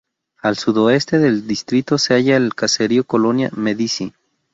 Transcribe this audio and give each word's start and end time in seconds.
Al 0.41 0.57
sudoeste 0.57 1.19
del 1.19 1.45
distrito 1.45 1.99
se 1.99 2.15
halla 2.15 2.35
el 2.35 2.55
caserío 2.55 3.03
Colonia 3.03 3.51
Medici. 3.55 4.11